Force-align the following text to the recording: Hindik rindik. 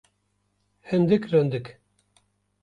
Hindik 0.81 1.27
rindik. 1.31 1.67